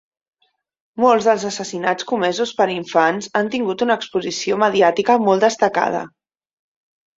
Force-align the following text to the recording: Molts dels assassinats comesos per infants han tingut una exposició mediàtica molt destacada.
Molts 1.03 1.27
dels 1.29 1.45
assassinats 1.49 2.07
comesos 2.13 2.53
per 2.63 2.67
infants 2.77 3.29
han 3.41 3.53
tingut 3.57 3.85
una 3.89 3.99
exposició 4.01 4.61
mediàtica 4.65 5.21
molt 5.29 5.49
destacada. 5.49 6.05